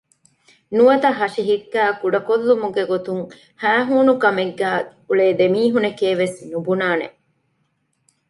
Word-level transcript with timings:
ނުވަތަ 0.75 1.09
ހަށި 1.19 1.41
ހިއްކައި 1.49 1.93
ކުޑަކޮށްލުމުގެ 2.01 2.83
ގޮތުން 2.91 3.23
ހައިހޫނުކަމެއްގައި 3.61 4.81
އުޅޭ 5.07 5.25
ދެމީހުންނެކޭ 5.39 6.07
ވެސް 6.21 6.37
ނުބުނާނެ 6.51 7.07